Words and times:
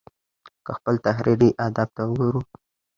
که 0.65 0.71
خپل 0.77 0.95
تحريري 1.05 1.49
ادب 1.65 1.87
ته 1.95 2.03
وګورو 2.09 2.41